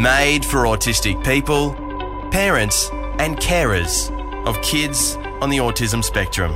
[0.00, 1.74] Made for autistic people,
[2.30, 2.88] parents,
[3.18, 4.10] and carers
[4.46, 6.54] of kids on the autism spectrum.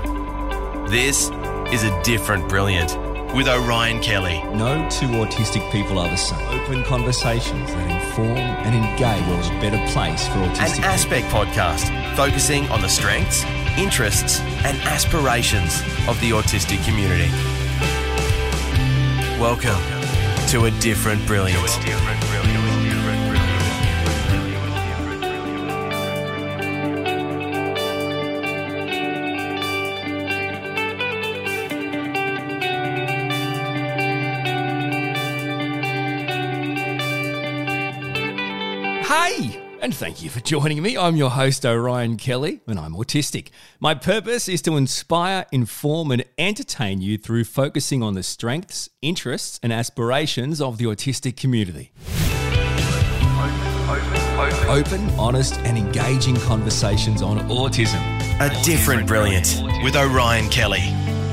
[0.88, 1.28] This
[1.70, 2.96] is a different brilliant
[3.34, 4.42] with Orion Kelly.
[4.54, 6.40] No two autistic people are the same.
[6.58, 12.16] Open conversations that inform and engage world's a better place for autistic An Aspect podcast
[12.16, 13.44] focusing on the strengths,
[13.76, 17.28] interests, and aspirations of the autistic community.
[19.38, 19.82] Welcome
[20.48, 21.60] to a different brilliant.
[39.84, 40.96] And thank you for joining me.
[40.96, 43.48] I'm your host, Orion Kelly, and I'm autistic.
[43.80, 49.60] My purpose is to inspire, inform, and entertain you through focusing on the strengths, interests,
[49.62, 51.92] and aspirations of the autistic community.
[54.70, 58.00] Open, honest, and engaging conversations on autism.
[58.40, 60.80] A different brilliant with Orion Kelly.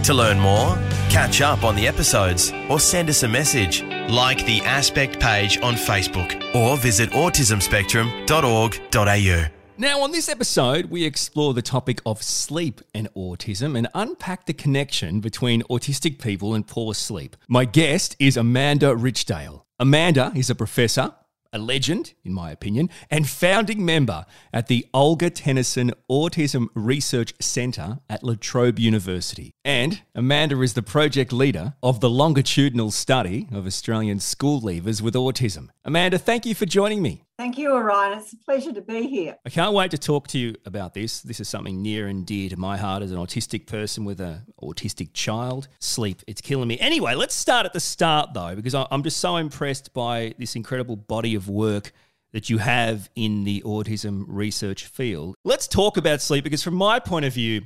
[0.03, 0.75] To learn more,
[1.09, 3.81] catch up on the episodes, or send us a message,
[4.12, 9.45] like the Aspect page on Facebook, or visit autismspectrum.org.au.
[9.78, 14.53] Now, on this episode, we explore the topic of sleep and autism and unpack the
[14.53, 17.36] connection between autistic people and poor sleep.
[17.48, 19.64] My guest is Amanda Richdale.
[19.80, 21.16] Amanda is a professor,
[21.53, 27.99] a legend, in my opinion, and founding member at the Olga Tennison Autism Research Centre
[28.09, 29.53] at La Trobe University.
[29.66, 35.13] And Amanda is the project leader of the longitudinal study of Australian school leavers with
[35.13, 35.69] autism.
[35.83, 37.23] Amanda, thank you for joining me.
[37.42, 38.20] Thank you, Orion.
[38.20, 39.36] It's a pleasure to be here.
[39.44, 41.22] I can't wait to talk to you about this.
[41.22, 44.44] This is something near and dear to my heart as an autistic person with an
[44.61, 45.67] autistic child.
[45.80, 46.78] Sleep, it's killing me.
[46.78, 50.95] Anyway, let's start at the start though, because I'm just so impressed by this incredible
[50.95, 51.94] body of work
[52.31, 55.34] that you have in the autism research field.
[55.44, 57.63] Let's talk about sleep because, from my point of view,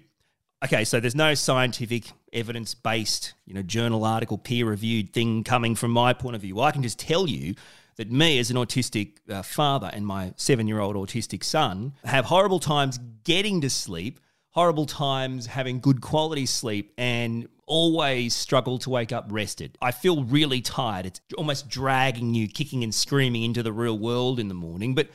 [0.64, 5.76] okay, so there's no scientific evidence based, you know, journal article, peer reviewed thing coming
[5.76, 6.62] from my point of view.
[6.62, 7.56] I can just tell you
[7.98, 12.26] that me as an autistic uh, father and my seven year old autistic son have
[12.26, 14.20] horrible times getting to sleep,
[14.52, 19.78] horrible times having good quality sleep, and always struggle to wake up rested.
[19.82, 21.06] I feel really tired.
[21.06, 24.94] It's almost dragging you, kicking and screaming into the real world in the morning.
[24.94, 25.10] But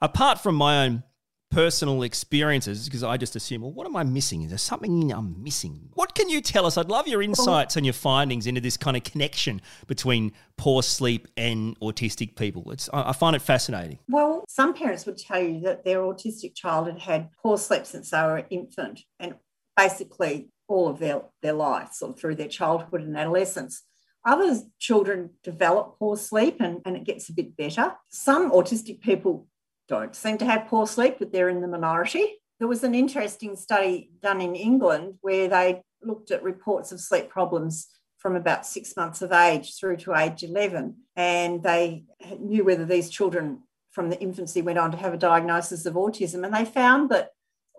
[0.00, 1.02] apart from my own
[1.50, 4.42] personal experiences because I just assume, well, what am I missing?
[4.42, 5.88] Is there something I'm missing?
[5.94, 6.76] What can you tell us?
[6.76, 7.24] I'd love your oh.
[7.24, 12.70] insights and your findings into this kind of connection between poor sleep and autistic people.
[12.70, 13.98] It's I find it fascinating.
[14.08, 18.10] Well, some parents would tell you that their autistic child had had poor sleep since
[18.10, 19.34] they were an infant and
[19.76, 23.82] basically all of their, their life, sort of through their childhood and adolescence.
[24.24, 27.94] Other children develop poor sleep and, and it gets a bit better.
[28.10, 29.46] Some autistic people
[29.88, 32.36] don't seem to have poor sleep, but they're in the minority.
[32.58, 37.28] There was an interesting study done in England where they looked at reports of sleep
[37.28, 37.88] problems
[38.18, 40.96] from about six months of age through to age 11.
[41.16, 42.04] And they
[42.38, 46.44] knew whether these children from the infancy went on to have a diagnosis of autism.
[46.44, 47.30] And they found that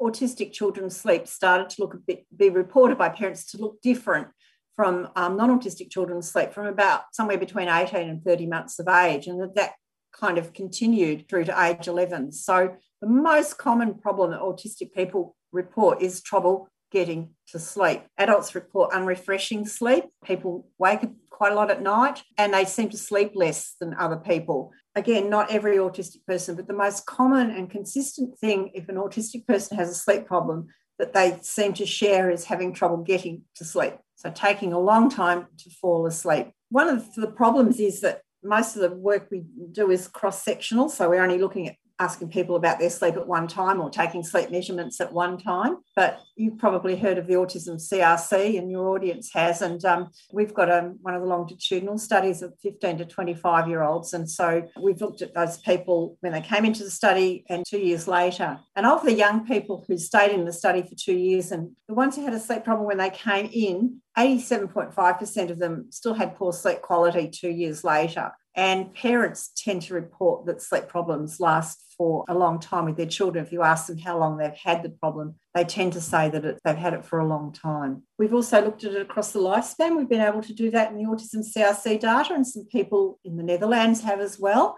[0.01, 4.29] autistic children's sleep started to look a bit, be reported by parents to look different
[4.75, 8.87] from um, non autistic children's sleep from about somewhere between 18 and 30 months of
[8.87, 9.27] age.
[9.27, 9.73] And that, that
[10.11, 12.31] kind of continued through to age 11.
[12.31, 18.01] So, the most common problem that autistic people report is trouble getting to sleep.
[18.17, 20.05] Adults report unrefreshing sleep.
[20.23, 23.93] People wake up quite a lot at night and they seem to sleep less than
[23.93, 24.71] other people.
[24.95, 29.47] Again, not every autistic person, but the most common and consistent thing if an autistic
[29.47, 33.63] person has a sleep problem that they seem to share is having trouble getting to
[33.63, 33.93] sleep.
[34.15, 36.51] So, taking a long time to fall asleep.
[36.69, 40.89] One of the problems is that most of the work we do is cross sectional.
[40.89, 44.23] So we're only looking at asking people about their sleep at one time or taking
[44.23, 45.77] sleep measurements at one time.
[45.95, 49.61] But you've probably heard of the autism CRC, and your audience has.
[49.61, 53.83] And um, we've got a, one of the longitudinal studies of 15 to 25 year
[53.83, 54.13] olds.
[54.13, 57.79] And so we've looked at those people when they came into the study and two
[57.79, 58.59] years later.
[58.75, 61.93] And of the young people who stayed in the study for two years and the
[61.93, 66.35] ones who had a sleep problem when they came in, 87.5% of them still had
[66.35, 68.31] poor sleep quality two years later.
[68.55, 73.05] And parents tend to report that sleep problems last for a long time with their
[73.05, 73.45] children.
[73.45, 76.45] If you ask them how long they've had the problem, they tend to say that
[76.45, 78.03] it, they've had it for a long time.
[78.17, 79.97] We've also looked at it across the lifespan.
[79.97, 83.37] We've been able to do that in the autism CRC data, and some people in
[83.37, 84.77] the Netherlands have as well.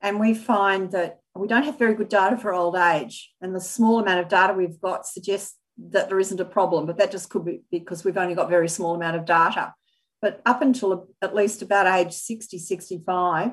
[0.00, 3.32] And we find that we don't have very good data for old age.
[3.40, 5.56] And the small amount of data we've got suggests
[5.90, 8.68] that there isn't a problem, but that just could be because we've only got very
[8.68, 9.74] small amount of data.
[10.22, 13.52] But up until at least about age 60, 65,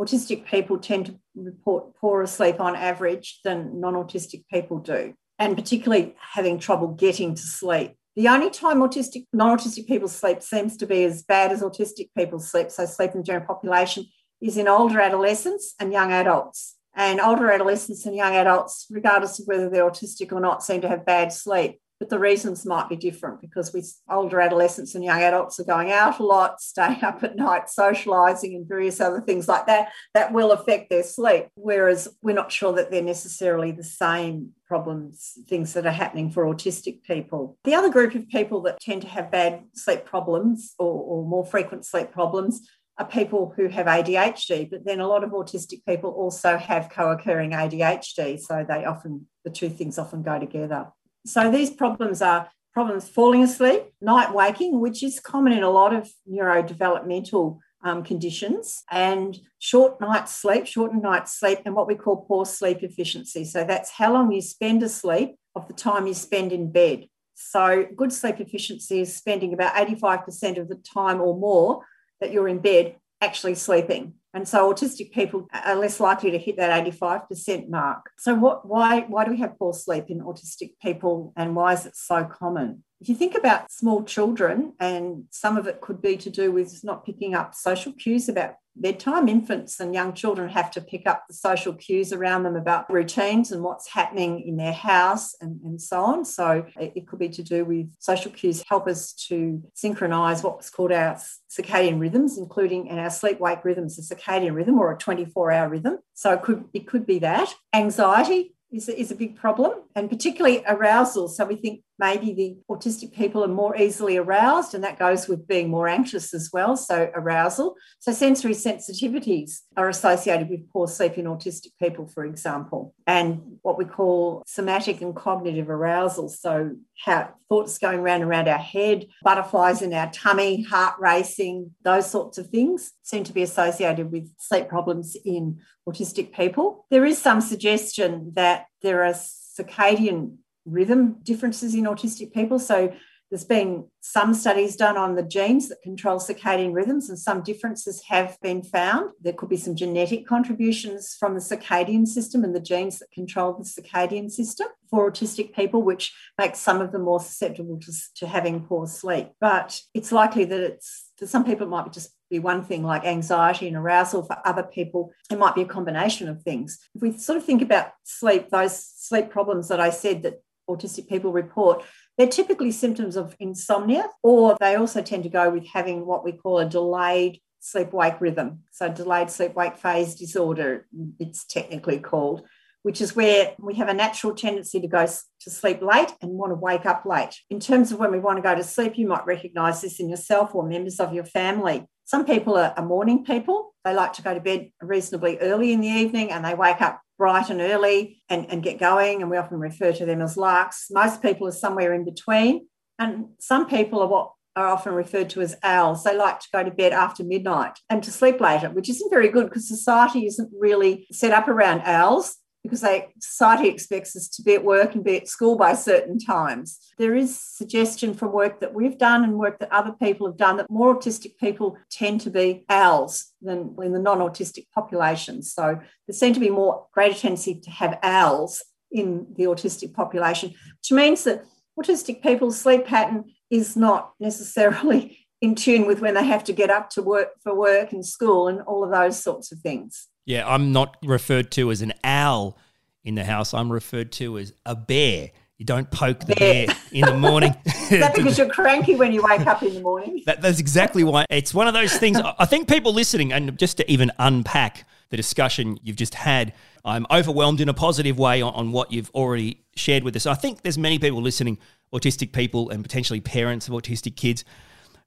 [0.00, 5.56] autistic people tend to report poorer sleep on average than non autistic people do, and
[5.56, 7.94] particularly having trouble getting to sleep.
[8.16, 12.08] The only time autistic, non autistic people's sleep seems to be as bad as autistic
[12.16, 14.06] people's sleep, so sleep in the general population,
[14.40, 16.76] is in older adolescents and young adults.
[16.92, 20.88] And older adolescents and young adults, regardless of whether they're autistic or not, seem to
[20.88, 25.20] have bad sleep but the reasons might be different because we older adolescents and young
[25.20, 29.46] adults are going out a lot, staying up at night, socializing, and various other things
[29.46, 31.48] like that, that will affect their sleep.
[31.54, 36.46] Whereas we're not sure that they're necessarily the same problems, things that are happening for
[36.46, 37.58] autistic people.
[37.64, 41.44] The other group of people that tend to have bad sleep problems or, or more
[41.44, 42.66] frequent sleep problems
[42.96, 47.10] are people who have ADHD, but then a lot of autistic people also have co
[47.10, 48.38] occurring ADHD.
[48.38, 50.88] So they often, the two things often go together.
[51.26, 55.94] So these problems are problems falling asleep, night waking, which is common in a lot
[55.94, 62.16] of neurodevelopmental um, conditions, and short night sleep, shortened night sleep, and what we call
[62.16, 63.44] poor sleep efficiency.
[63.44, 67.06] So that's how long you spend asleep of the time you spend in bed.
[67.34, 71.84] So good sleep efficiency is spending about 85% of the time or more
[72.20, 74.14] that you're in bed actually sleeping.
[74.32, 78.10] And so autistic people are less likely to hit that 85% mark.
[78.18, 81.86] So what why why do we have poor sleep in autistic people and why is
[81.86, 82.84] it so common?
[83.00, 86.84] If you think about small children, and some of it could be to do with
[86.84, 91.24] not picking up social cues about bedtime, infants and young children have to pick up
[91.26, 95.80] the social cues around them about routines and what's happening in their house and, and
[95.80, 96.26] so on.
[96.26, 100.92] So it could be to do with social cues help us to synchronize what's called
[100.92, 101.18] our
[101.50, 105.68] circadian rhythms, including in our sleep wake rhythms, a circadian rhythm or a 24 hour
[105.68, 105.98] rhythm.
[106.12, 107.54] So it could, it could be that.
[107.72, 111.28] Anxiety is a big problem, and particularly arousal.
[111.28, 115.46] So we think maybe the autistic people are more easily aroused, and that goes with
[115.46, 116.76] being more anxious as well.
[116.76, 117.76] So, arousal.
[118.00, 123.78] So, sensory sensitivities are associated with poor sleep in autistic people, for example, and what
[123.78, 126.28] we call somatic and cognitive arousal.
[126.30, 126.72] So,
[127.04, 132.38] how thoughts going around around our head, butterflies in our tummy, heart racing, those sorts
[132.38, 136.86] of things seem to be associated with sleep problems in autistic people.
[136.90, 142.58] There is some suggestion that there are circadian rhythm differences in autistic people.
[142.58, 142.92] So
[143.30, 148.02] there's been some studies done on the genes that control circadian rhythms, and some differences
[148.08, 149.10] have been found.
[149.20, 153.52] There could be some genetic contributions from the circadian system and the genes that control
[153.52, 158.26] the circadian system for autistic people, which makes some of them more susceptible to, to
[158.26, 159.28] having poor sleep.
[159.40, 163.04] But it's likely that it's for some people it might just be one thing like
[163.04, 164.24] anxiety and arousal.
[164.24, 166.80] For other people, it might be a combination of things.
[166.96, 170.42] If we sort of think about sleep, those sleep problems that I said that
[170.76, 171.84] autistic people report,
[172.16, 176.32] they're typically symptoms of insomnia, or they also tend to go with having what we
[176.32, 178.60] call a delayed sleep wake rhythm.
[178.72, 180.86] So, delayed sleep wake phase disorder,
[181.18, 182.42] it's technically called,
[182.82, 186.50] which is where we have a natural tendency to go to sleep late and want
[186.50, 187.38] to wake up late.
[187.50, 190.08] In terms of when we want to go to sleep, you might recognize this in
[190.08, 191.86] yourself or members of your family.
[192.04, 193.72] Some people are, morning people.
[193.84, 197.00] They like to go to bed reasonably early in the evening and they wake up
[197.20, 199.20] bright and early and, and get going.
[199.20, 200.86] And we often refer to them as larks.
[200.90, 202.66] Most people are somewhere in between.
[202.98, 206.02] And some people are what are often referred to as owls.
[206.02, 209.28] They like to go to bed after midnight and to sleep later, which isn't very
[209.28, 214.42] good because society isn't really set up around owls because they, society expects us to
[214.42, 216.78] be at work and be at school by certain times.
[216.98, 220.58] There is suggestion from work that we've done and work that other people have done
[220.58, 225.42] that more autistic people tend to be owls than in the non-autistic population.
[225.42, 228.62] So there seem to be more greater tendency to have owls
[228.92, 231.44] in the autistic population, which means that
[231.78, 236.70] autistic people's sleep pattern is not necessarily in tune with when they have to get
[236.70, 240.08] up to work for work and school and all of those sorts of things.
[240.24, 242.58] Yeah, I'm not referred to as an owl
[243.04, 243.54] in the house.
[243.54, 245.30] I'm referred to as a bear.
[245.58, 247.54] You don't poke the bear, bear in the morning.
[247.66, 250.22] Is that because you're cranky when you wake up in the morning?
[250.24, 251.26] That, that's exactly why.
[251.28, 252.18] It's one of those things.
[252.38, 257.06] I think people listening, and just to even unpack the discussion you've just had, I'm
[257.10, 260.24] overwhelmed in a positive way on, on what you've already shared with us.
[260.24, 261.58] I think there's many people listening,
[261.92, 264.44] autistic people and potentially parents of autistic kids,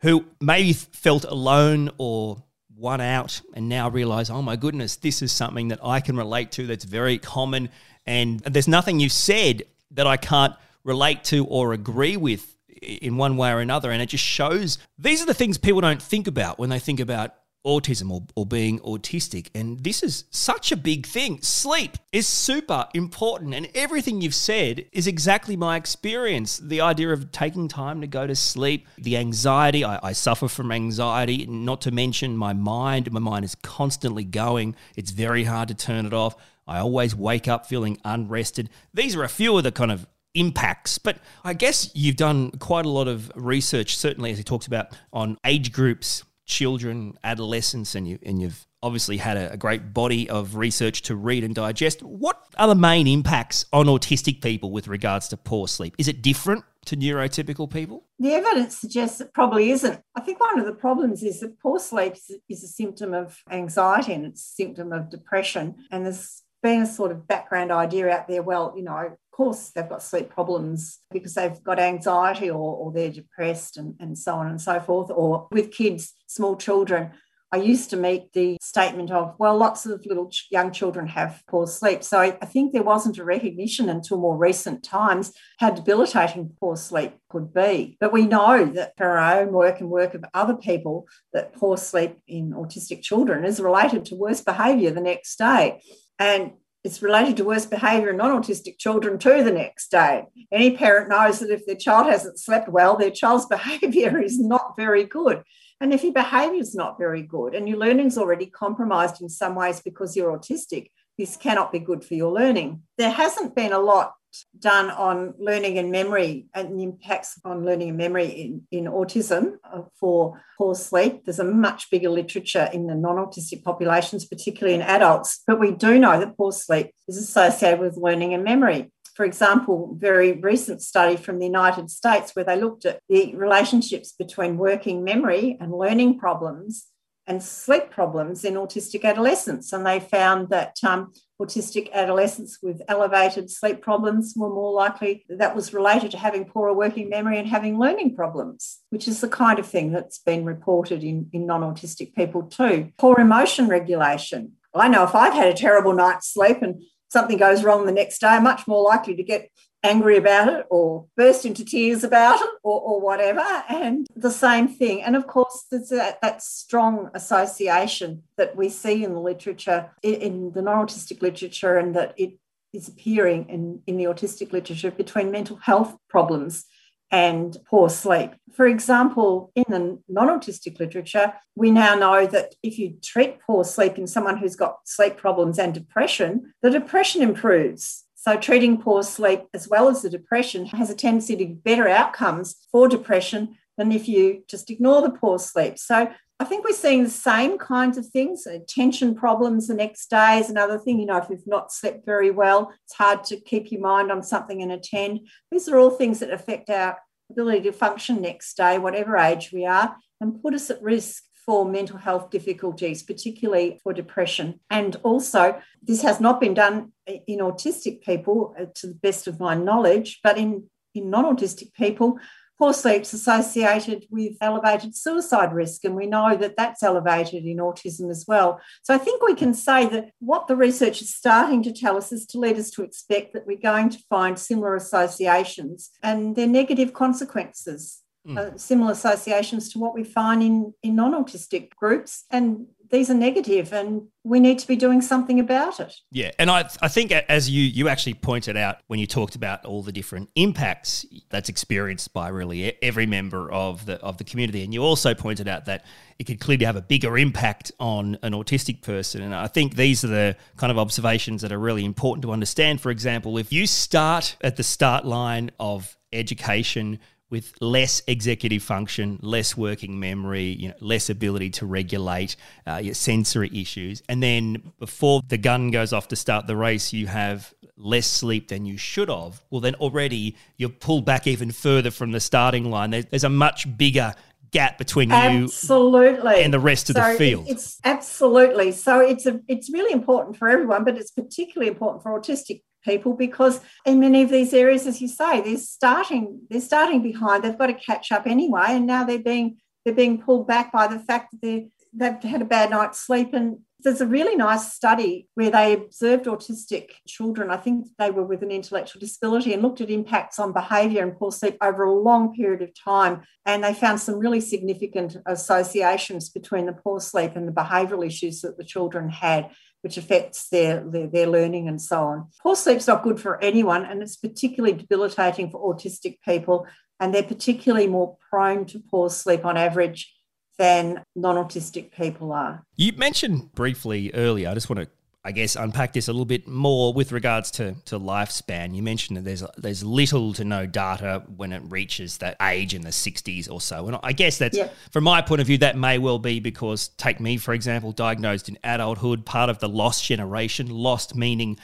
[0.02, 2.44] who maybe felt alone or
[2.84, 6.52] one out and now realize, oh my goodness, this is something that I can relate
[6.52, 7.70] to that's very common.
[8.06, 13.38] And there's nothing you've said that I can't relate to or agree with in one
[13.38, 13.90] way or another.
[13.90, 17.00] And it just shows these are the things people don't think about when they think
[17.00, 17.34] about
[17.66, 19.48] autism or, or being autistic.
[19.56, 21.42] And this is such a big thing.
[21.42, 23.54] Sleep is super important.
[23.54, 26.58] And everything you've said is exactly my experience.
[26.58, 30.72] The idea of taking time to go to sleep, the anxiety, I, I suffer from
[30.72, 33.12] anxiety, not to mention my mind.
[33.12, 36.36] My mind is constantly going, it's very hard to turn it off.
[36.68, 38.70] I always wake up feeling unrested.
[38.94, 40.98] These are a few of the kind of impacts.
[40.98, 44.88] But I guess you've done quite a lot of research, certainly as he talks about
[45.12, 50.30] on age groups, children, adolescents, and you and you've obviously had a, a, great body
[50.30, 52.04] of research to read and digest.
[52.04, 55.96] What are the main impacts on autistic people with regards to poor sleep?
[55.98, 58.04] Is it different to neurotypical people?
[58.20, 60.02] The evidence suggests it probably isn't.
[60.16, 62.16] I think one of the problems is that poor sleep
[62.50, 65.76] is a symptom of anxiety and it's a symptom of depression.
[65.90, 69.90] And there's been a sort of background idea out there well, you know, course they've
[69.90, 74.48] got sleep problems because they've got anxiety or, or they're depressed and, and so on
[74.48, 75.10] and so forth.
[75.12, 77.12] Or with kids, small children,
[77.54, 81.68] I used to meet the statement of, well, lots of little young children have poor
[81.68, 82.02] sleep.
[82.04, 86.76] So I, I think there wasn't a recognition until more recent times how debilitating poor
[86.76, 87.96] sleep could be.
[88.00, 91.78] But we know that for our own work and work of other people, that poor
[91.78, 95.80] sleep in autistic children is related to worse behaviour the next day.
[96.18, 100.26] And it's related to worse behaviour in non autistic children too the next day.
[100.52, 104.76] Any parent knows that if their child hasn't slept well, their child's behaviour is not
[104.76, 105.44] very good.
[105.80, 109.56] And if your behaviour is not very good and your learning's already compromised in some
[109.56, 110.88] ways because you're autistic,
[111.18, 112.84] this cannot be good for your learning.
[112.98, 114.14] There hasn't been a lot
[114.60, 119.58] done on learning and memory and the impacts on learning and memory in, in autism
[119.64, 121.26] uh, for poor sleep.
[121.26, 125.72] There's a much bigger literature in the non autistic populations, particularly in adults, but we
[125.72, 128.92] do know that poor sleep is associated with learning and memory.
[129.16, 134.12] For example, very recent study from the United States where they looked at the relationships
[134.12, 136.88] between working memory and learning problems
[137.28, 139.72] and sleep problems in autistic adolescents.
[139.72, 141.14] And they found that um,
[141.44, 146.74] autistic adolescents with elevated sleep problems were more likely, that was related to having poorer
[146.74, 151.04] working memory and having learning problems, which is the kind of thing that's been reported
[151.04, 152.92] in, in non autistic people too.
[152.98, 154.54] Poor emotion regulation.
[154.76, 158.20] I know if I've had a terrible night's sleep and something goes wrong the next
[158.20, 159.50] day, I'm much more likely to get
[159.84, 163.44] angry about it or burst into tears about it or, or whatever.
[163.70, 165.04] And the same thing.
[165.04, 170.14] And of course, there's that, that strong association that we see in the literature, in,
[170.16, 172.38] in the non autistic literature, and that it
[172.72, 176.66] is appearing in, in the autistic literature between mental health problems
[177.12, 178.32] and poor sleep.
[178.54, 183.64] For example, in the non autistic literature, we now know that if you treat poor
[183.64, 188.03] sleep in someone who's got sleep problems and depression, the depression improves.
[188.24, 192.56] So, treating poor sleep as well as the depression has a tendency to better outcomes
[192.72, 195.78] for depression than if you just ignore the poor sleep.
[195.78, 198.48] So, I think we're seeing the same kinds of things.
[198.48, 201.02] Uh, Attention problems the next day is another thing.
[201.02, 204.24] You know, if you've not slept very well, it's hard to keep your mind on
[204.24, 205.28] something and attend.
[205.52, 206.98] These are all things that affect our
[207.30, 211.66] ability to function next day, whatever age we are, and put us at risk for
[211.66, 214.60] mental health difficulties, particularly for depression.
[214.70, 219.40] And also, this has not been done in autistic people, uh, to the best of
[219.40, 222.20] my knowledge, but in, in non autistic people,
[222.60, 225.84] poor sleep's associated with elevated suicide risk.
[225.84, 228.62] And we know that that's elevated in autism as well.
[228.84, 232.12] So I think we can say that what the research is starting to tell us
[232.12, 236.48] is to lead us to expect that we're going to find similar associations and their
[236.48, 238.38] negative consequences mm.
[238.38, 242.26] uh, similar associations to what we find in, in non autistic groups.
[242.30, 245.96] And these are negative and we need to be doing something about it.
[246.12, 249.66] Yeah, and I, I think as you you actually pointed out when you talked about
[249.66, 254.64] all the different impacts that's experienced by really every member of the of the community,
[254.64, 255.86] and you also pointed out that
[256.20, 259.24] it could clearly have a bigger impact on an autistic person.
[259.24, 262.80] And I think these are the kind of observations that are really important to understand.
[262.80, 267.00] For example, if you start at the start line of education
[267.34, 272.36] with less executive function, less working memory, you know, less ability to regulate
[272.68, 274.04] uh, your sensory issues.
[274.08, 278.50] And then before the gun goes off to start the race, you have less sleep
[278.50, 279.42] than you should have.
[279.50, 282.92] Well, then already you're pulled back even further from the starting line.
[282.92, 284.14] There's a much bigger
[284.54, 286.38] gap between absolutely.
[286.38, 287.46] you and the rest of so the field.
[287.50, 289.00] It's absolutely so.
[289.00, 293.60] It's a it's really important for everyone, but it's particularly important for autistic people because
[293.86, 297.44] in many of these areas, as you say, they're starting they're starting behind.
[297.44, 300.88] They've got to catch up anyway, and now they're being they're being pulled back by
[300.88, 303.34] the fact that they're they've had a bad night's sleep.
[303.34, 307.52] And there's a really nice study where they observed autistic children.
[307.52, 311.18] I think they were with an intellectual disability and looked at impacts on behaviour and
[311.18, 313.24] poor sleep over a long period of time.
[313.46, 318.42] And they found some really significant associations between the poor sleep and the behavioural issues
[318.42, 322.28] that the children had which affects their, their, their, learning and so on.
[322.42, 326.66] Poor sleep's not good for anyone, and it's particularly debilitating for autistic people,
[327.02, 330.10] and they're particularly more prone to poor sleep on average
[330.58, 332.64] than non autistic people are.
[332.76, 334.88] You mentioned briefly earlier, I just want to
[335.26, 338.76] I guess unpack this a little bit more with regards to, to lifespan.
[338.76, 342.82] You mentioned that there's there's little to no data when it reaches that age in
[342.82, 344.68] the 60s or so, and I guess that's yeah.
[344.92, 348.50] from my point of view that may well be because take me for example, diagnosed
[348.50, 351.58] in adulthood, part of the lost generation, lost meaning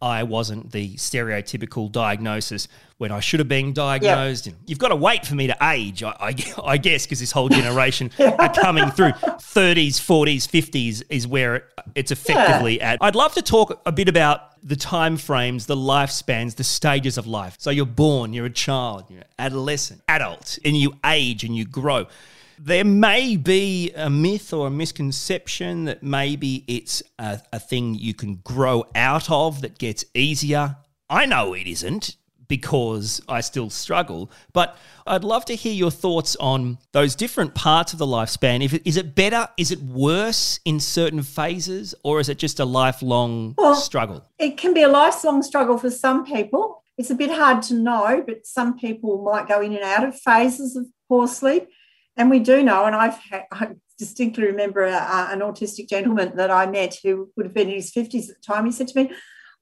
[0.00, 4.46] I wasn't the stereotypical diagnosis when I should have been diagnosed.
[4.46, 4.54] Yep.
[4.66, 6.34] You've got to wait for me to age, I, I,
[6.64, 9.12] I guess, because this whole generation are coming through.
[9.12, 12.92] 30s, 40s, 50s is where it, it's effectively yeah.
[12.92, 12.98] at.
[13.00, 17.26] I'd love to talk a bit about the time frames, the lifespans, the stages of
[17.26, 17.56] life.
[17.58, 22.06] So you're born, you're a child, you're adolescent, adult, and you age and you grow.
[22.58, 28.14] There may be a myth or a misconception that maybe it's a, a thing you
[28.14, 30.76] can grow out of that gets easier.
[31.08, 32.16] I know it isn't
[32.48, 34.30] because I still struggle.
[34.52, 38.64] But I'd love to hear your thoughts on those different parts of the lifespan.
[38.64, 39.48] If it, is it better?
[39.56, 44.24] Is it worse in certain phases, or is it just a lifelong well, struggle?
[44.38, 46.82] It can be a lifelong struggle for some people.
[46.98, 50.18] It's a bit hard to know, but some people might go in and out of
[50.18, 51.68] phases of poor sleep.
[52.16, 53.18] And we do know, and I've
[53.52, 57.68] I distinctly remember a, a, an autistic gentleman that I met who would have been
[57.68, 58.66] in his 50s at the time.
[58.66, 59.12] He said to me,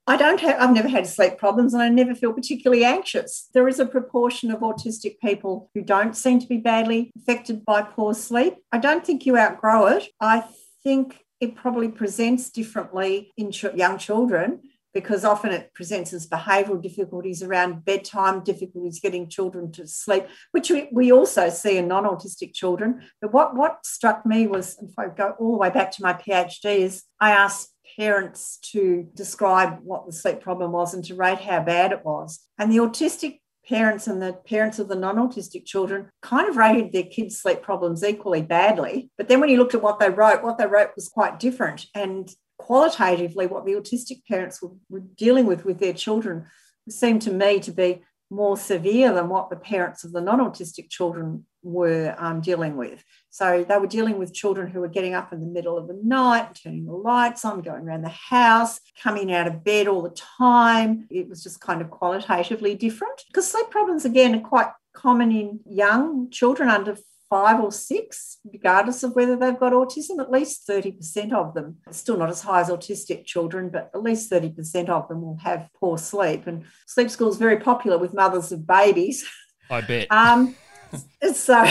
[0.06, 3.48] I don't have, I've never had sleep problems and I never feel particularly anxious.
[3.54, 7.82] There is a proportion of autistic people who don't seem to be badly affected by
[7.82, 8.56] poor sleep.
[8.70, 10.08] I don't think you outgrow it.
[10.20, 10.44] I
[10.82, 14.60] think it probably presents differently in ch- young children
[14.94, 20.70] because often it presents as behavioural difficulties around bedtime, difficulties getting children to sleep, which
[20.70, 23.02] we, we also see in non autistic children.
[23.20, 26.14] But what, what struck me was, if I go all the way back to my
[26.14, 31.40] PhD, is I asked parents to describe what the sleep problem was and to rate
[31.40, 32.40] how bad it was.
[32.58, 37.04] And the autistic parents and the parents of the non-autistic children kind of rated their
[37.04, 39.10] kids' sleep problems equally badly.
[39.16, 41.86] But then when you looked at what they wrote, what they wrote was quite different.
[41.94, 42.30] And
[42.64, 46.46] qualitatively, what the autistic parents were, were dealing with with their children
[46.88, 50.88] seemed to me to be more severe than what the parents of the non autistic
[50.88, 53.04] children were um, dealing with.
[53.28, 56.00] So they were dealing with children who were getting up in the middle of the
[56.02, 60.16] night, turning the lights on, going around the house, coming out of bed all the
[60.40, 61.06] time.
[61.10, 65.60] It was just kind of qualitatively different because sleep problems, again, are quite common in
[65.66, 66.96] young children under
[67.34, 72.16] five or six, regardless of whether they've got autism, at least 30% of them, still
[72.16, 75.98] not as high as autistic children, but at least 30% of them will have poor
[75.98, 76.46] sleep.
[76.46, 79.28] And sleep school is very popular with mothers of babies.
[79.68, 80.06] I bet.
[80.12, 80.54] um,
[81.34, 81.66] so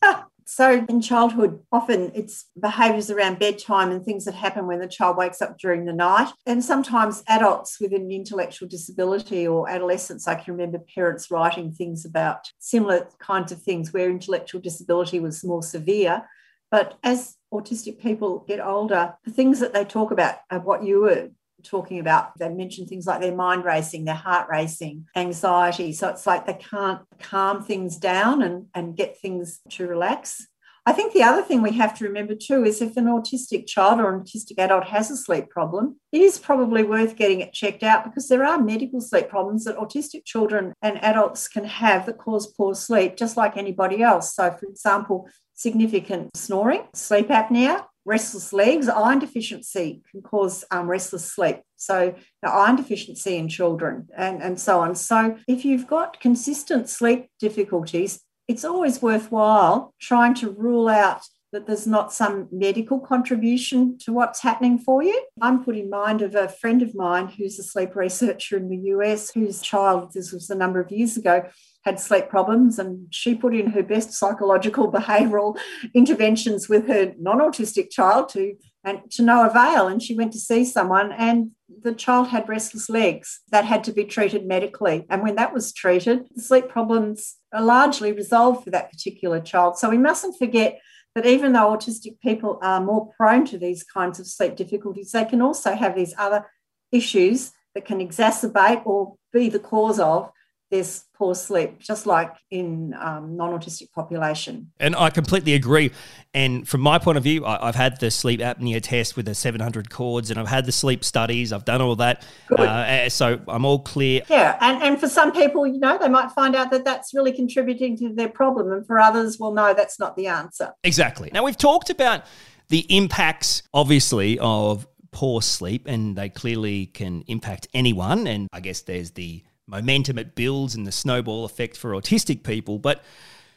[0.52, 5.16] so in childhood, often it's behaviours around bedtime and things that happen when the child
[5.16, 6.32] wakes up during the night.
[6.44, 12.04] And sometimes adults with an intellectual disability or adolescents, I can remember parents writing things
[12.04, 16.24] about similar kinds of things where intellectual disability was more severe.
[16.68, 21.02] But as autistic people get older, the things that they talk about are what you
[21.02, 21.28] were
[21.62, 26.26] talking about they mention things like their mind racing their heart racing anxiety so it's
[26.26, 30.46] like they can't calm things down and, and get things to relax
[30.86, 34.00] I think the other thing we have to remember too is if an autistic child
[34.00, 37.82] or an autistic adult has a sleep problem, it is probably worth getting it checked
[37.82, 42.16] out because there are medical sleep problems that autistic children and adults can have that
[42.16, 44.34] cause poor sleep, just like anybody else.
[44.34, 51.24] So, for example, significant snoring, sleep apnea, restless legs, iron deficiency can cause um, restless
[51.24, 51.58] sleep.
[51.76, 54.96] So, the iron deficiency in children and, and so on.
[54.96, 61.66] So, if you've got consistent sleep difficulties, it's always worthwhile trying to rule out that
[61.66, 65.18] there's not some medical contribution to what's happening for you.
[65.40, 68.90] I'm put in mind of a friend of mine who's a sleep researcher in the
[68.94, 71.48] US, whose child, this was a number of years ago,
[71.84, 75.58] had sleep problems, and she put in her best psychological behavioural
[75.94, 79.88] interventions with her non-autistic child to and to no avail.
[79.88, 83.92] And she went to see someone, and the child had restless legs that had to
[83.92, 85.06] be treated medically.
[85.08, 89.78] And when that was treated, the sleep problems are largely resolved for that particular child.
[89.78, 90.80] So we mustn't forget
[91.14, 95.24] that even though autistic people are more prone to these kinds of sleep difficulties, they
[95.24, 96.46] can also have these other
[96.92, 100.30] issues that can exacerbate or be the cause of
[100.70, 104.70] there's poor sleep, just like in um, non-autistic population.
[104.78, 105.90] And I completely agree.
[106.32, 109.34] And from my point of view, I, have had the sleep apnea test with the
[109.34, 111.52] 700 cords and I've had the sleep studies.
[111.52, 112.24] I've done all that,
[112.56, 114.22] uh, so I'm all clear.
[114.28, 117.32] Yeah, and and for some people, you know, they might find out that that's really
[117.32, 120.72] contributing to their problem, and for others, well, no, that's not the answer.
[120.84, 121.30] Exactly.
[121.32, 122.24] Now we've talked about
[122.68, 128.26] the impacts, obviously, of poor sleep, and they clearly can impact anyone.
[128.26, 132.78] And I guess there's the momentum it builds and the snowball effect for autistic people.
[132.78, 133.02] But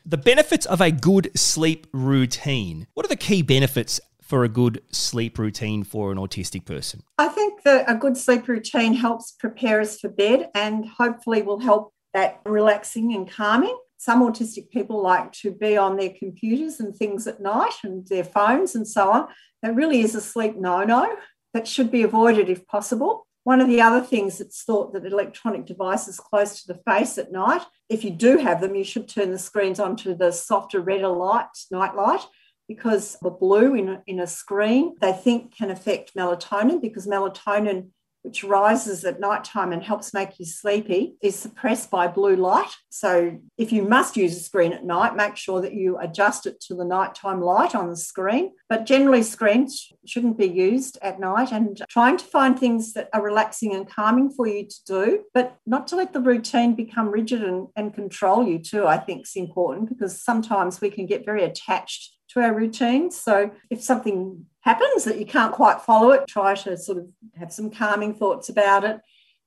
[0.06, 2.88] the benefits of a good sleep routine.
[2.93, 7.04] What are the key benefits for a good sleep routine for an autistic person?
[7.17, 11.60] I think that a good sleep routine helps prepare us for bed and hopefully will
[11.60, 13.78] help that relaxing and calming.
[13.97, 18.23] Some autistic people like to be on their computers and things at night and their
[18.23, 19.28] phones and so on.
[19.62, 21.15] That really is a sleep no no
[21.54, 23.26] that should be avoided if possible.
[23.43, 27.32] One of the other things that's thought that electronic devices close to the face at
[27.32, 31.10] night, if you do have them, you should turn the screens onto the softer, redder
[31.10, 32.25] light, night light,
[32.67, 37.89] because the blue in a, in a screen they think can affect melatonin because melatonin
[38.24, 42.72] which rises at night time and helps make you sleepy, is suppressed by blue light.
[42.90, 46.60] So if you must use a screen at night, make sure that you adjust it
[46.62, 48.52] to the nighttime light on the screen.
[48.70, 53.22] But generally, screens shouldn't be used at night and trying to find things that are
[53.22, 57.44] relaxing and calming for you to do, but not to let the routine become rigid
[57.44, 61.44] and, and control you too, I think is important because sometimes we can get very
[61.44, 63.20] attached to our routines.
[63.20, 67.52] So if something happens that you can't quite follow it, try to sort of have
[67.54, 68.99] some calming thoughts about it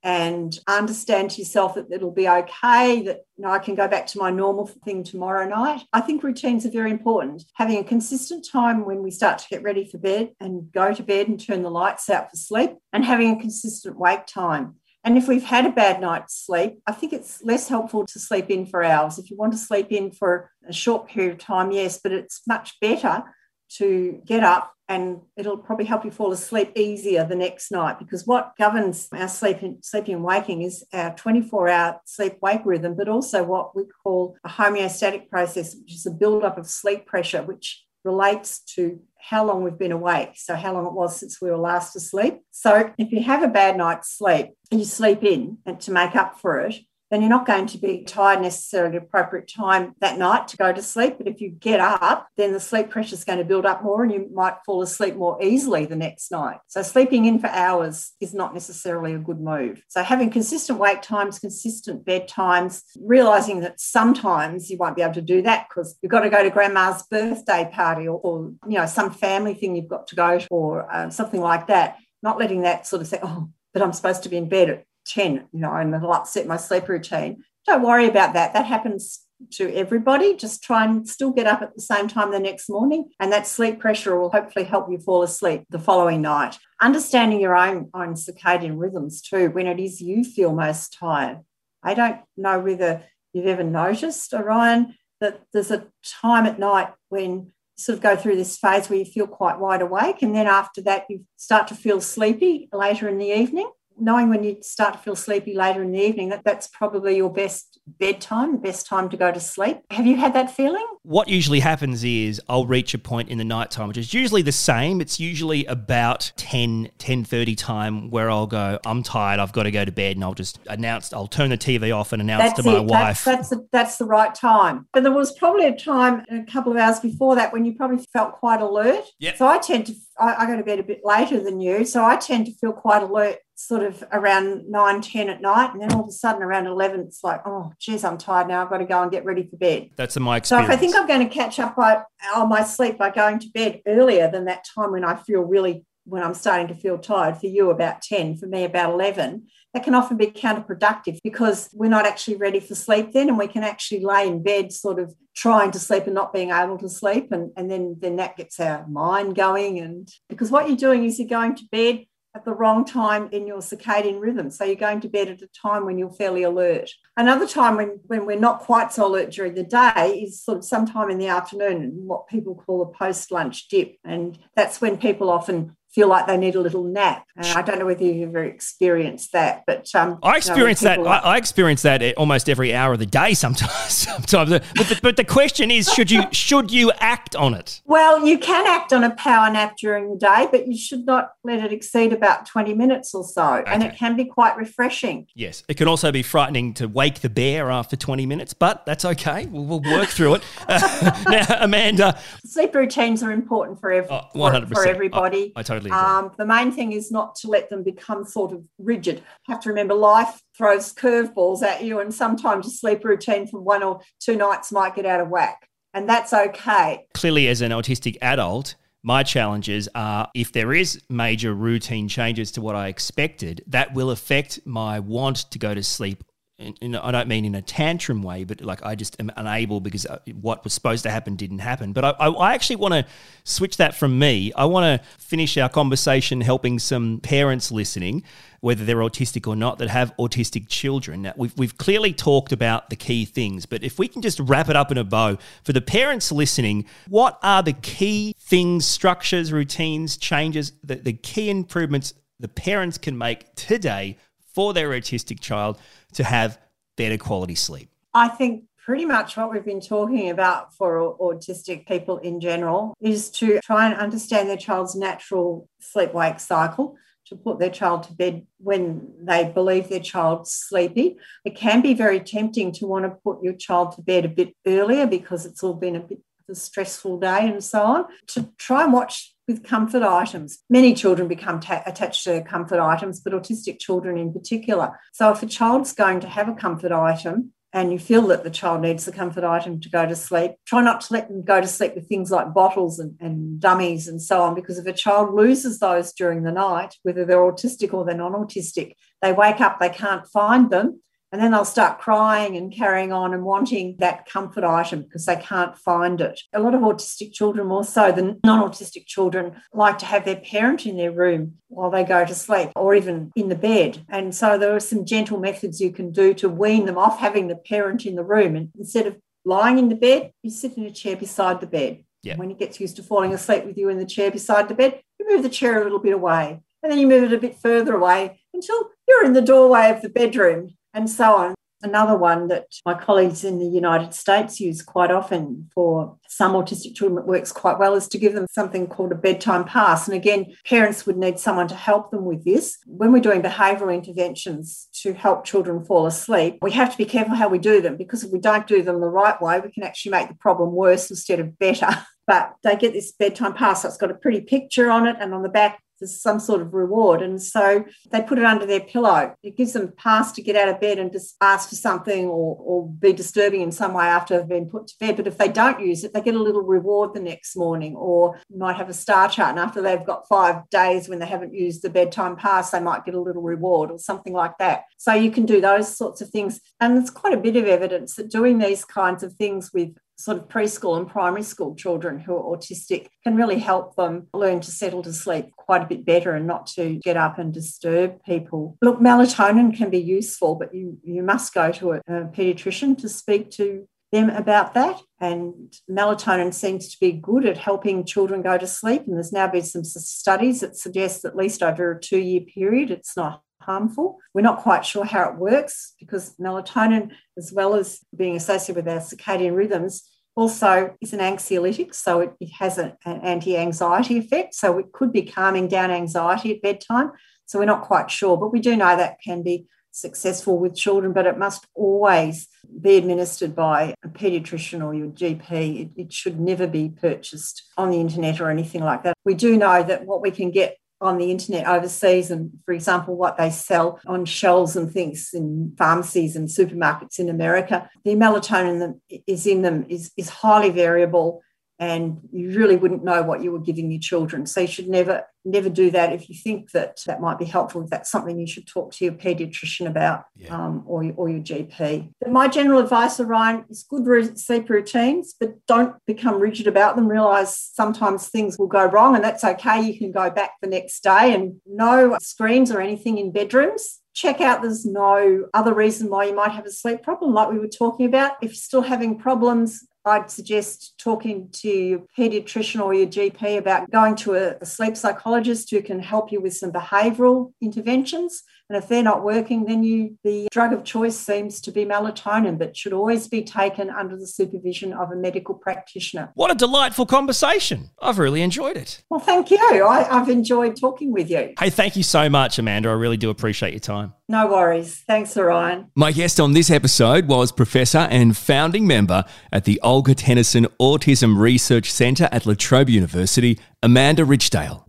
[0.02, 4.06] and understand to yourself that it'll be okay, that you know, I can go back
[4.08, 5.82] to my normal thing tomorrow night.
[5.92, 7.44] I think routines are very important.
[7.54, 11.02] Having a consistent time when we start to get ready for bed and go to
[11.02, 14.76] bed and turn the lights out for sleep, and having a consistent wake time.
[15.02, 18.50] And if we've had a bad night's sleep, I think it's less helpful to sleep
[18.50, 19.18] in for hours.
[19.18, 22.42] If you want to sleep in for a short period of time, yes, but it's
[22.46, 23.24] much better
[23.68, 28.26] to get up and it'll probably help you fall asleep easier the next night because
[28.26, 33.08] what governs our sleep sleeping and waking is our 24 hour sleep wake rhythm but
[33.08, 37.84] also what we call a homeostatic process which is a build-up of sleep pressure which
[38.04, 40.30] relates to how long we've been awake.
[40.36, 42.40] So, how long it was since we were last asleep.
[42.52, 46.14] So, if you have a bad night's sleep and you sleep in and to make
[46.14, 46.76] up for it,
[47.10, 50.72] then you're not going to be tired necessarily at appropriate time that night to go
[50.72, 51.16] to sleep.
[51.18, 54.02] But if you get up, then the sleep pressure is going to build up more
[54.02, 56.58] and you might fall asleep more easily the next night.
[56.66, 59.82] So sleeping in for hours is not necessarily a good move.
[59.88, 65.14] So having consistent wake times, consistent bed times, realizing that sometimes you won't be able
[65.14, 68.78] to do that because you've got to go to grandma's birthday party or, or you
[68.78, 71.98] know, some family thing you've got to go to or uh, something like that.
[72.22, 74.84] Not letting that sort of say, oh, but I'm supposed to be in bed at
[75.06, 77.42] 10, you know, and it'll upset my sleep routine.
[77.66, 78.52] Don't worry about that.
[78.52, 80.36] That happens to everybody.
[80.36, 83.46] Just try and still get up at the same time the next morning, and that
[83.46, 86.58] sleep pressure will hopefully help you fall asleep the following night.
[86.80, 91.40] Understanding your own, own circadian rhythms too, when it is you feel most tired.
[91.82, 97.52] I don't know whether you've ever noticed, Orion, that there's a time at night when
[97.76, 100.80] sort of go through this phase where you feel quite wide awake, and then after
[100.82, 104.98] that, you start to feel sleepy later in the evening knowing when you start to
[104.98, 109.08] feel sleepy later in the evening, that that's probably your best bedtime, the best time
[109.08, 109.78] to go to sleep.
[109.90, 110.84] Have you had that feeling?
[111.02, 114.42] What usually happens is I'll reach a point in the night time, which is usually
[114.42, 115.00] the same.
[115.00, 119.84] It's usually about 10, 10.30 time where I'll go, I'm tired, I've got to go
[119.84, 120.16] to bed.
[120.16, 122.84] And I'll just announce, I'll turn the TV off and announce that's to my it.
[122.84, 123.24] wife.
[123.24, 124.88] That's, that's, the, that's the right time.
[124.92, 128.04] But there was probably a time a couple of hours before that when you probably
[128.12, 129.04] felt quite alert.
[129.20, 129.36] Yep.
[129.36, 131.84] So I tend to, I, I go to bed a bit later than you.
[131.84, 135.72] So I tend to feel quite alert sort of around 9, 10 at night.
[135.72, 138.62] And then all of a sudden around 11, it's like, oh, geez, I'm tired now.
[138.62, 139.90] I've got to go and get ready for bed.
[139.96, 140.68] That's my experience.
[140.68, 142.02] So if I think I'm going to catch up by,
[142.34, 145.84] on my sleep by going to bed earlier than that time when I feel really,
[146.04, 149.46] when I'm starting to feel tired, for you about 10, for me about 11,
[149.76, 153.46] that can often be counterproductive because we're not actually ready for sleep then and we
[153.46, 156.88] can actually lay in bed sort of trying to sleep and not being able to
[156.88, 161.04] sleep and, and then then that gets our mind going and because what you're doing
[161.04, 164.50] is you're going to bed at the wrong time in your circadian rhythm.
[164.50, 166.90] So you're going to bed at a time when you're fairly alert.
[167.16, 170.64] Another time when, when we're not quite so alert during the day is sort of
[170.64, 173.96] sometime in the afternoon, what people call a post lunch dip.
[174.04, 177.26] And that's when people often feel like they need a little nap.
[177.36, 181.04] And I don't know whether you've ever experienced that, but um, I experience you know,
[181.04, 181.24] that.
[181.24, 183.32] I, I, experience that almost every hour of the day.
[183.32, 184.50] Sometimes, sometimes.
[184.50, 187.80] But the, but the question is, should you should you act on it?
[187.86, 191.32] Well, you can act on a power nap during the day, but you should not
[191.44, 193.72] let it exceed about twenty minutes or so, okay.
[193.72, 195.26] and it can be quite refreshing.
[195.34, 199.06] Yes, it can also be frightening to wake the bear after twenty minutes, but that's
[199.06, 199.46] okay.
[199.46, 200.42] We'll, we'll work through it.
[200.68, 205.52] Uh, now, Amanda, sleep routines are important for every, oh, for, for, everybody.
[205.56, 205.98] I, I totally agree.
[205.98, 209.16] Um, the main thing is not to let them become sort of rigid.
[209.16, 213.60] You have to remember life throws curveballs at you, and sometimes a sleep routine for
[213.60, 217.06] one or two nights might get out of whack, and that's okay.
[217.14, 222.60] Clearly, as an autistic adult, my challenges are if there is major routine changes to
[222.60, 226.24] what I expected, that will affect my want to go to sleep
[226.58, 230.20] I don't mean in a tantrum way, but like I just am unable because uh,
[230.40, 231.92] what was supposed to happen didn't happen.
[231.92, 233.04] But I, I actually want to
[233.44, 234.54] switch that from me.
[234.54, 238.22] I want to finish our conversation helping some parents listening,
[238.60, 241.22] whether they're autistic or not, that have autistic children.
[241.22, 244.70] Now, we've, we've clearly talked about the key things, but if we can just wrap
[244.70, 249.52] it up in a bow for the parents listening, what are the key things, structures,
[249.52, 254.18] routines, changes, the, the key improvements the parents can make today
[254.56, 255.78] for their autistic child?
[256.16, 256.58] to have
[256.96, 257.90] better quality sleep?
[258.14, 263.30] I think pretty much what we've been talking about for autistic people in general is
[263.30, 268.12] to try and understand their child's natural sleep wake cycle to put their child to
[268.12, 271.18] bed when they believe their child's sleepy.
[271.44, 274.54] It can be very tempting to want to put your child to bed a bit
[274.66, 278.04] earlier because it's all been a bit of a stressful day and so on.
[278.28, 280.58] To try and watch with comfort items.
[280.68, 284.98] Many children become ta- attached to comfort items, but autistic children in particular.
[285.12, 288.48] So if a child's going to have a comfort item, and you feel that the
[288.48, 291.60] child needs the comfort item to go to sleep, try not to let them go
[291.60, 294.92] to sleep with things like bottles and, and, dummies and so on, because if a
[294.92, 299.60] child loses those during the night, whether they're autistic or they're non autistic, they wake
[299.60, 301.02] up, they can't find them,
[301.36, 305.36] and then they'll start crying and carrying on and wanting that comfort item because they
[305.36, 306.40] can't find it.
[306.54, 310.36] A lot of autistic children, more so than non autistic children, like to have their
[310.36, 314.02] parent in their room while they go to sleep or even in the bed.
[314.08, 317.48] And so there are some gentle methods you can do to wean them off having
[317.48, 318.56] the parent in the room.
[318.56, 322.02] And instead of lying in the bed, you sit in a chair beside the bed.
[322.22, 322.38] Yeah.
[322.38, 325.02] When he gets used to falling asleep with you in the chair beside the bed,
[325.20, 326.62] you move the chair a little bit away.
[326.82, 330.00] And then you move it a bit further away until you're in the doorway of
[330.00, 331.54] the bedroom and so on.
[331.82, 336.96] Another one that my colleagues in the United States use quite often for some autistic
[336.96, 340.08] children, it works quite well, is to give them something called a bedtime pass.
[340.08, 342.78] And again, parents would need someone to help them with this.
[342.86, 347.34] When we're doing behavioural interventions to help children fall asleep, we have to be careful
[347.34, 349.82] how we do them because if we don't do them the right way, we can
[349.82, 351.88] actually make the problem worse instead of better.
[352.28, 355.44] But they get this bedtime pass, it's got a pretty picture on it, and on
[355.44, 357.22] the back there's some sort of reward.
[357.22, 359.34] And so they put it under their pillow.
[359.42, 362.56] It gives them pass to get out of bed and just ask for something or,
[362.58, 365.16] or be disturbing in some way after they've been put to bed.
[365.16, 368.40] But if they don't use it, they get a little reward the next morning or
[368.54, 369.50] might have a star chart.
[369.50, 373.04] And after they've got five days when they haven't used the bedtime pass, they might
[373.04, 374.84] get a little reward or something like that.
[374.98, 376.60] So you can do those sorts of things.
[376.80, 380.38] And there's quite a bit of evidence that doing these kinds of things with sort
[380.38, 384.70] of preschool and primary school children who are autistic can really help them learn to
[384.70, 388.76] settle to sleep quite a bit better and not to get up and disturb people.
[388.82, 393.08] Look, melatonin can be useful, but you, you must go to a, a pediatrician to
[393.08, 395.00] speak to them about that.
[395.20, 399.02] And melatonin seems to be good at helping children go to sleep.
[399.06, 402.90] And there's now been some studies that suggest at least over a two year period,
[402.90, 404.18] it's not harmful.
[404.32, 408.92] We're not quite sure how it works because melatonin, as well as being associated with
[408.92, 414.54] our circadian rhythms, also is an anxiolytic, so it, it has an anti anxiety effect.
[414.54, 417.12] So it could be calming down anxiety at bedtime.
[417.46, 421.14] So we're not quite sure, but we do know that can be successful with children,
[421.14, 422.48] but it must always
[422.82, 425.50] be administered by a paediatrician or your GP.
[425.80, 429.16] It, it, should never be purchased on the internet or anything like that.
[429.24, 433.16] We do know that what we can get on the internet overseas and for example
[433.16, 438.78] what they sell on shelves and things in pharmacies and supermarkets in america the melatonin
[438.78, 441.42] that is in them is, is highly variable
[441.78, 444.46] and you really wouldn't know what you were giving your children.
[444.46, 446.12] So you should never, never do that.
[446.12, 449.04] If you think that that might be helpful, if that's something you should talk to
[449.04, 450.56] your paediatrician about yeah.
[450.56, 452.12] um, or, or your GP.
[452.20, 457.08] But my general advice, Orion, is good sleep routines, but don't become rigid about them.
[457.08, 459.80] Realize sometimes things will go wrong and that's okay.
[459.82, 464.40] You can go back the next day and no screens or anything in bedrooms check
[464.40, 467.68] out there's no other reason why you might have a sleep problem like we were
[467.68, 473.08] talking about if you're still having problems I'd suggest talking to your pediatrician or your
[473.08, 478.44] GP about going to a, sleep psychologist who can help you with some behavioural interventions.
[478.68, 482.58] And if they're not working, then you the drug of choice seems to be melatonin,
[482.58, 486.32] but should always be taken under the supervision of a medical practitioner.
[486.34, 487.90] What a delightful conversation.
[488.00, 489.02] I've really enjoyed it.
[489.08, 489.58] Well, thank you.
[489.58, 491.54] I, I've enjoyed talking with you.
[491.58, 492.88] Hey, thank you so much, Amanda.
[492.88, 494.14] I really do appreciate your time.
[494.28, 495.04] No worries.
[495.06, 495.90] Thanks, Orion.
[495.94, 501.38] My guest on this episode was Professor and founding member at the Olga Tennison Autism
[501.38, 504.82] Research Centre at La Trobe University, Amanda Richdale.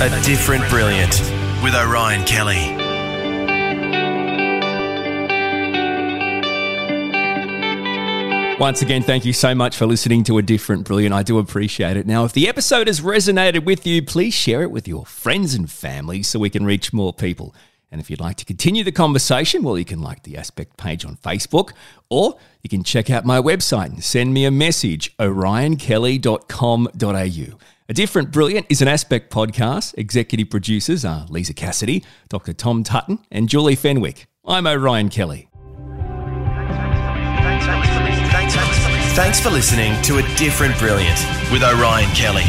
[0.00, 2.74] A different brilliant with Orion Kelly.
[8.58, 11.14] Once again, thank you so much for listening to A Different Brilliant.
[11.14, 12.08] I do appreciate it.
[12.08, 15.70] Now, if the episode has resonated with you, please share it with your friends and
[15.70, 17.54] family so we can reach more people.
[17.92, 21.04] And if you'd like to continue the conversation, well, you can like the Aspect page
[21.04, 21.70] on Facebook,
[22.10, 27.58] or you can check out my website and send me a message, orionkelly.com.au.
[27.90, 29.94] A Different Brilliant is an Aspect podcast.
[29.96, 32.52] Executive producers are Lisa Cassidy, Dr.
[32.52, 34.26] Tom Tutton, and Julie Fenwick.
[34.44, 35.48] I'm Orion Kelly.
[39.16, 41.18] Thanks for listening to A Different Brilliant
[41.50, 42.44] with Orion Kelly,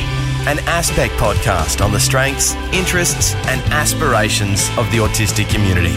[0.45, 5.95] an Aspect podcast on the strengths, interests, and aspirations of the autistic community.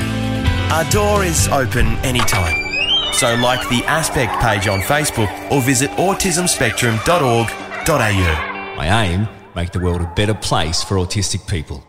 [0.71, 3.13] Our door is open anytime.
[3.13, 8.52] So, like the Aspect page on Facebook or visit autismspectrum.org.au.
[8.77, 11.87] My aim make the world a better place for autistic people.